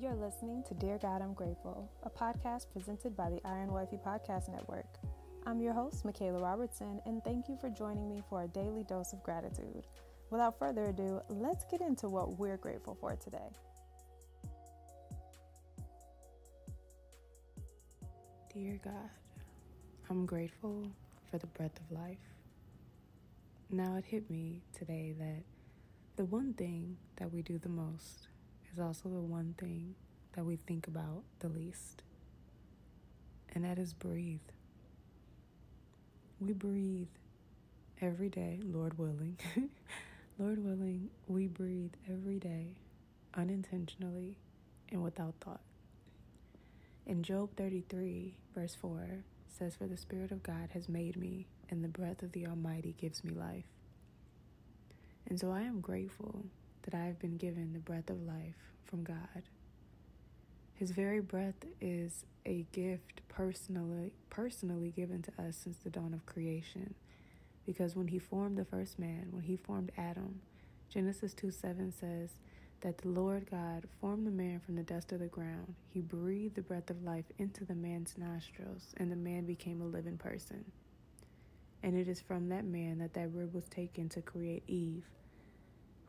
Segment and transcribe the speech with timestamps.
[0.00, 4.48] You're listening to Dear God, I'm Grateful, a podcast presented by the Iron Wifey Podcast
[4.48, 4.86] Network.
[5.44, 9.12] I'm your host, Michaela Robertson, and thank you for joining me for a daily dose
[9.12, 9.86] of gratitude.
[10.30, 13.50] Without further ado, let's get into what we're grateful for today.
[18.54, 19.10] Dear God,
[20.08, 20.86] I'm grateful
[21.30, 22.16] for the breath of life.
[23.68, 25.42] Now it hit me today that
[26.16, 28.28] the one thing that we do the most
[28.72, 29.94] is also the one thing
[30.34, 32.02] that we think about the least,
[33.54, 34.38] and that is breathe.
[36.40, 37.08] We breathe
[38.00, 39.38] every day, Lord willing.
[40.38, 42.68] Lord willing, we breathe every day
[43.34, 44.38] unintentionally
[44.90, 45.60] and without thought.
[47.06, 51.84] In Job 33, verse 4, says, For the Spirit of God has made me, and
[51.84, 53.64] the breath of the Almighty gives me life.
[55.28, 56.46] And so I am grateful
[56.82, 59.42] that I have been given the breath of life from God.
[60.74, 66.24] His very breath is a gift personally personally given to us since the dawn of
[66.26, 66.94] creation.
[67.66, 70.40] Because when he formed the first man, when he formed Adam,
[70.88, 72.30] Genesis 2 7 says
[72.80, 75.74] that the Lord God formed the man from the dust of the ground.
[75.92, 79.86] He breathed the breath of life into the man's nostrils, and the man became a
[79.86, 80.64] living person.
[81.82, 85.04] And it is from that man that that rib was taken to create Eve,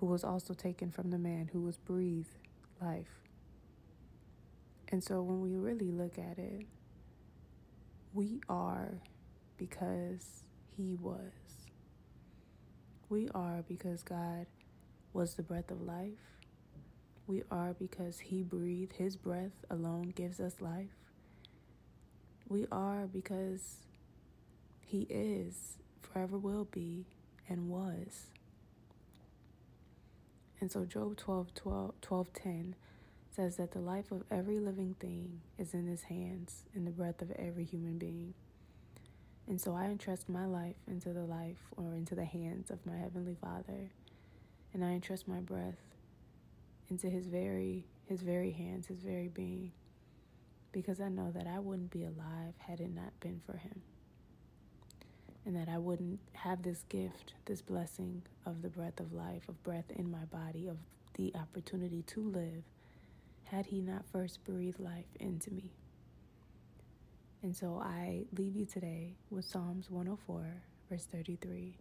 [0.00, 2.38] who was also taken from the man who was breathed
[2.80, 3.20] life.
[4.90, 6.66] And so when we really look at it,
[8.14, 8.94] we are
[9.58, 10.42] because
[10.74, 11.32] He was.
[13.10, 14.46] We are because God
[15.12, 16.38] was the breath of life.
[17.26, 20.96] We are because He breathed, His breath alone gives us life.
[22.48, 23.76] We are because
[24.80, 27.04] He is, forever will be,
[27.48, 28.30] and was.
[30.60, 32.74] And so Job 12, 12, 12 10
[33.34, 37.22] says that the life of every living thing is in his hands and the breath
[37.22, 38.34] of every human being.
[39.48, 42.96] And so I entrust my life into the life or into the hands of my
[42.96, 43.90] Heavenly Father.
[44.74, 45.80] And I entrust my breath
[46.90, 49.72] into his very his very hands, his very being.
[50.72, 53.82] Because I know that I wouldn't be alive had it not been for him
[55.46, 59.62] and that I wouldn't have this gift, this blessing of the breath of life, of
[59.62, 60.76] breath in my body, of
[61.14, 62.62] the opportunity to live,
[63.44, 65.70] had He not first breathed life into me.
[67.42, 70.44] And so I leave you today with Psalms 104,
[70.90, 71.74] verse 33,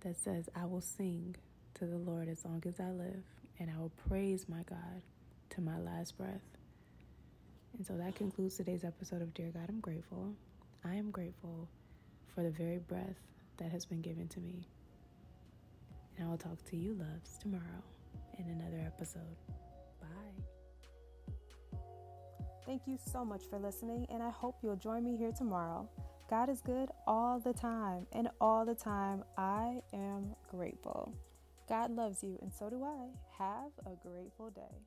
[0.00, 1.34] that says, I will sing
[1.74, 3.24] to the Lord as long as I live,
[3.58, 5.02] and I will praise my God
[5.50, 6.40] to my last breath.
[7.76, 10.34] And so that concludes today's episode of Dear God, I'm grateful.
[10.84, 11.68] I am grateful
[12.34, 13.18] for the very breath
[13.58, 14.66] that has been given to me.
[16.16, 17.82] And I will talk to you, loves, tomorrow
[18.38, 19.36] in another episode.
[20.00, 21.78] Bye.
[22.66, 25.88] Thank you so much for listening, and I hope you'll join me here tomorrow.
[26.30, 31.14] God is good all the time, and all the time I am grateful.
[31.68, 33.08] God loves you, and so do I.
[33.38, 34.86] Have a grateful day.